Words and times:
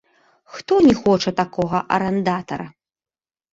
Хто 0.53 0.73
не 0.85 0.95
хоча 1.01 1.33
такога 1.43 1.83
арандатара? 1.99 2.69